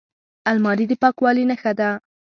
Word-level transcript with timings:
الماري 0.51 0.85
د 0.89 0.91
پاکوالي 1.01 1.43
نښه 1.49 1.71
ده 1.79 1.89